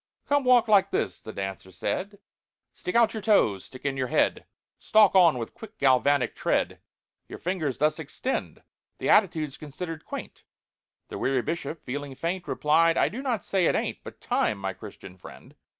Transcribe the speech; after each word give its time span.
"Come, 0.27 0.45
walk 0.45 0.67
like 0.67 0.89
this," 0.89 1.21
the 1.21 1.31
dancer 1.31 1.69
said, 1.71 2.17
"Stick 2.73 2.95
out 2.95 3.13
your 3.13 3.21
toes—stick 3.21 3.85
in 3.85 3.97
your 3.97 4.07
head, 4.07 4.47
Stalk 4.79 5.13
on 5.13 5.37
with 5.37 5.53
quick, 5.53 5.77
galvanic 5.77 6.33
tread— 6.33 6.79
Your 7.27 7.37
fingers 7.37 7.77
thus 7.77 7.99
extend; 7.99 8.63
The 8.97 9.09
attitude's 9.09 9.59
considered 9.59 10.03
quaint." 10.03 10.43
The 11.09 11.19
weary 11.19 11.43
Bishop, 11.43 11.83
feeling 11.83 12.15
faint, 12.15 12.47
Replied, 12.47 12.97
"I 12.97 13.09
do 13.09 13.21
not 13.21 13.45
say 13.45 13.67
it 13.67 13.75
ain't, 13.75 13.99
But 14.03 14.19
'Time!' 14.19 14.57
my 14.57 14.73
Christian 14.73 15.17
friend!" 15.19 15.53